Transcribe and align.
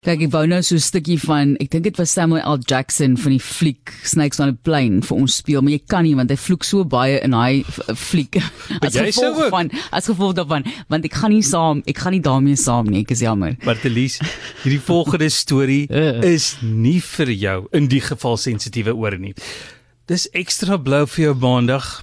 Kyk, 0.00 0.22
ek 0.24 0.30
wou 0.32 0.46
nou 0.48 0.62
so 0.64 0.76
'n 0.76 0.80
stukkie 0.80 1.18
van, 1.20 1.58
ek 1.60 1.68
dink 1.74 1.84
dit 1.84 1.98
was 2.00 2.08
Samuel 2.16 2.40
L. 2.40 2.56
Jackson 2.64 3.18
van 3.20 3.32
die 3.34 3.38
fliek 3.38 3.90
Snakes 4.02 4.40
on 4.40 4.48
a 4.48 4.52
Plane 4.56 5.02
vir 5.04 5.12
ons 5.18 5.34
speel, 5.36 5.60
maar 5.60 5.72
jy 5.74 5.82
kan 5.86 6.04
nie 6.08 6.14
want 6.16 6.30
hy 6.32 6.36
vloek 6.40 6.64
so 6.64 6.84
baie 6.88 7.18
in 7.20 7.32
daai 7.36 7.60
fliek. 8.00 8.38
As 8.80 8.96
gevolg 8.96 9.36
ook? 9.36 9.50
van 9.52 9.68
as 9.92 10.06
gevolg 10.08 10.32
daarvan, 10.38 10.64
want 10.88 11.04
ek 11.04 11.12
gaan 11.20 11.34
nie 11.34 11.42
saam, 11.44 11.82
ek 11.86 11.98
gaan 11.98 12.12
nie 12.16 12.22
daarmee 12.24 12.56
saam 12.56 12.88
nie, 12.88 13.02
ek 13.02 13.10
is 13.12 13.20
jammer. 13.20 13.58
Martelies, 13.62 14.16
hierdie 14.64 14.80
volgende 14.80 15.28
storie 15.28 15.84
Uh. 15.92 16.24
is 16.34 16.56
nie 16.62 17.02
vir 17.04 17.28
jou 17.36 17.68
in 17.76 17.86
die 17.92 18.00
geval 18.00 18.38
sensitiewe 18.40 18.96
ore 18.96 19.18
nie. 19.18 19.34
Dis 20.08 20.30
ekstra 20.32 20.80
blou 20.80 21.04
vir 21.04 21.26
jou 21.26 21.34
maandag. 21.34 22.02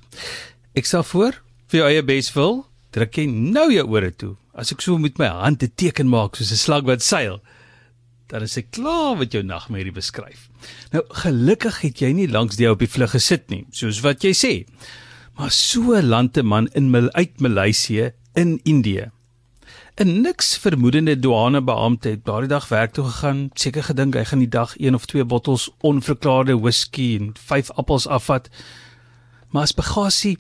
Ek 0.76 0.86
sal 0.86 1.02
voor 1.02 1.34
vir 1.74 1.80
jou 1.82 1.90
eie 1.90 2.04
beswil, 2.06 2.62
druk 2.94 3.18
jy 3.18 3.26
nou 3.26 3.72
jou 3.74 3.90
ore 3.90 4.12
toe. 4.14 4.36
As 4.54 4.72
ek 4.72 4.86
so 4.86 5.00
met 5.02 5.18
my 5.18 5.34
hand 5.34 5.64
'n 5.64 5.72
teken 5.76 6.06
maak 6.08 6.36
soos 6.38 6.52
'n 6.54 6.62
slang 6.62 6.86
wat 6.86 7.02
seil, 7.02 7.42
dan 8.28 8.42
is 8.42 8.58
ek 8.58 8.72
klaar 8.72 9.18
wat 9.18 9.32
jou 9.32 9.44
nagmerrie 9.44 9.96
beskryf. 9.96 10.50
Nou 10.92 11.04
gelukkig 11.24 11.82
het 11.82 12.02
jy 12.02 12.12
nie 12.14 12.28
langs 12.28 12.58
die 12.60 12.68
ou 12.68 12.76
op 12.76 12.80
die 12.80 12.92
vlug 12.92 13.12
gesit 13.12 13.50
nie, 13.50 13.66
soos 13.72 14.02
wat 14.04 14.24
jy 14.24 14.34
sê. 14.36 14.54
Maar 15.38 15.52
so 15.52 15.94
'n 15.96 16.10
landeman 16.10 16.68
in 16.74 16.90
Mal 16.90 17.12
uit 17.14 17.40
Maleisië 17.40 18.12
in 18.36 18.60
Indië 18.64 19.12
'n 19.98 20.22
niks 20.22 20.58
vermoedende 20.58 21.20
douanebeampte 21.20 22.10
het 22.10 22.26
daardie 22.26 22.50
dag 22.50 22.68
werk 22.68 22.92
toe 22.94 23.06
gegaan, 23.06 23.50
seker 23.54 23.84
gedink 23.84 24.14
hy 24.14 24.24
gaan 24.30 24.44
die 24.44 24.54
dag 24.56 24.76
een 24.78 24.94
of 24.94 25.06
twee 25.06 25.26
bottels 25.26 25.72
onverklaarde 25.82 26.60
whisky 26.60 27.18
en 27.20 27.32
vyf 27.34 27.72
appels 27.72 28.06
afvat. 28.08 28.50
Maar 29.50 29.62
as 29.62 29.74
bagasie 29.74 30.38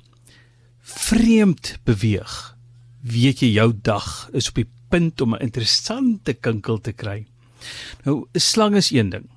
vreemd 0.81 1.79
beweeg, 1.83 2.55
weet 3.01 3.41
jy 3.41 3.49
jou 3.55 3.73
dag 3.81 4.29
is 4.31 4.49
op 4.49 4.61
die 4.61 4.69
punt 4.89 5.21
om 5.21 5.33
'n 5.33 5.41
interessante 5.41 6.33
kinkel 6.33 6.77
te 6.77 6.93
kry. 6.93 7.25
Nou, 8.05 8.25
'n 8.33 8.39
slang 8.39 8.75
is 8.75 8.91
een 8.91 9.09
ding. 9.09 9.29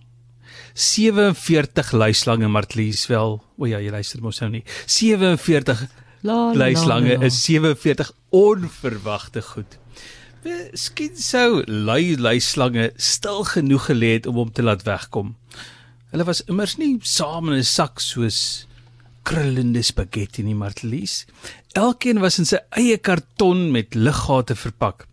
47 0.74 1.92
luislange 1.92 2.48
Martlies 2.48 3.06
wel. 3.06 3.42
O 3.58 3.66
ja, 3.66 3.78
jy 3.78 3.90
luister 3.90 4.22
mos 4.22 4.40
nou 4.40 4.50
nie. 4.50 4.64
47 4.86 5.88
La, 6.22 6.32
la, 6.32 6.54
Luislange 6.54 7.14
la, 7.14 7.18
la. 7.18 7.26
is 7.26 7.42
47 7.44 8.12
onverwagte 8.30 9.42
goed. 9.42 9.78
Miskien 10.44 11.16
sou 11.20 11.62
lui 11.66 12.16
luislange 12.16 12.90
stil 12.96 13.44
genoeg 13.44 13.86
gelê 13.90 14.14
het 14.18 14.26
om 14.26 14.34
hom 14.40 14.52
te 14.52 14.62
laat 14.64 14.82
wegkom. 14.88 15.34
Hulle 16.12 16.24
was 16.24 16.40
immers 16.48 16.76
nie 16.80 16.96
saam 17.02 17.48
in 17.48 17.58
'n 17.58 17.64
sak 17.64 18.00
soos 18.00 18.66
krullende 19.22 19.82
spaghetti 19.82 20.42
nie, 20.42 20.54
Martelies. 20.54 21.26
Elkeen 21.76 22.20
was 22.20 22.38
in 22.38 22.44
sy 22.46 22.58
eie 22.70 22.96
karton 22.98 23.70
met 23.70 23.94
liggate 23.94 24.56
verpak. 24.56 25.06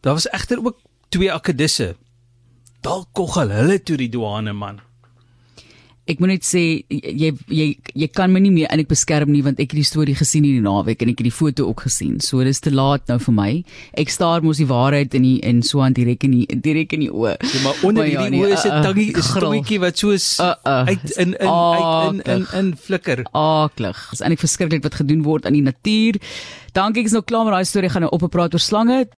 Daar 0.00 0.14
was 0.14 0.28
egter 0.28 0.64
ook 0.64 0.78
twee 1.08 1.32
akkedisse. 1.32 1.96
Dalk 2.80 3.10
koggel 3.12 3.50
hulle 3.52 3.82
toe 3.84 3.96
die 4.00 4.08
douane 4.08 4.54
man. 4.56 4.80
Ek 6.10 6.18
moet 6.18 6.32
net 6.32 6.46
sê 6.48 6.60
jy 6.90 7.28
jy 7.52 7.66
jy 7.94 8.06
kan 8.10 8.32
my 8.32 8.40
nie 8.42 8.50
meer 8.50 8.70
eintlik 8.72 8.88
beskerm 8.90 9.30
nie 9.30 9.42
want 9.46 9.60
ek 9.62 9.70
het 9.70 9.78
die 9.78 9.86
storie 9.86 10.16
gesien 10.18 10.46
hierdie 10.46 10.64
naweek 10.64 11.04
en 11.04 11.12
ek 11.12 11.20
het 11.20 11.28
die 11.28 11.34
foto 11.34 11.68
ook 11.68 11.84
gesien. 11.86 12.16
So 12.24 12.42
dis 12.42 12.58
te 12.64 12.72
laat 12.74 13.04
nou 13.12 13.18
vir 13.22 13.36
my. 13.36 13.50
Ek 14.00 14.10
staar 14.10 14.42
mos 14.42 14.58
die 14.58 14.66
waarheid 14.66 15.14
in 15.14 15.26
die 15.28 15.36
in 15.46 15.60
so 15.62 15.84
aan 15.84 15.94
direk 15.94 16.24
in 16.26 16.38
die 16.38 16.58
direk 16.64 16.96
in 16.96 17.04
die 17.04 17.10
oë. 17.12 17.36
Ja, 17.44 17.60
maar 17.66 17.84
onder 17.86 18.02
Maar 18.02 18.10
ja, 18.10 18.24
hierdie 18.24 18.40
nee, 18.40 18.48
oë 18.48 18.56
is 18.56 18.64
'n 18.64 18.72
uh, 18.72 18.78
uh, 18.78 18.82
tangie, 18.88 19.08
is 19.22 19.30
tongetjie 19.36 19.80
wat 19.84 20.02
soos 20.02 20.26
Uh, 20.40 20.54
uh, 20.64 20.88
uit 20.88 21.10
in 21.18 21.36
in 21.36 21.48
uit 21.48 22.08
in 22.08 22.22
in, 22.32 22.46
in 22.58 22.76
flikker. 22.76 23.26
Aaklig. 23.30 24.00
Dis 24.10 24.24
eintlik 24.24 24.42
verskriklik 24.42 24.82
wat 24.82 24.98
gedoen 25.04 25.22
word 25.22 25.46
aan 25.46 25.58
die 25.58 25.62
natuur. 25.62 26.18
Dankie, 26.72 27.02
ek 27.02 27.10
is 27.10 27.14
nou 27.18 27.22
klaar 27.26 27.44
met 27.44 27.54
daai 27.54 27.66
storie. 27.66 27.90
Gaan 27.90 28.06
nou 28.06 28.12
op 28.14 28.22
'n 28.22 28.32
praat 28.34 28.54
oor 28.54 28.62
slange. 28.62 29.04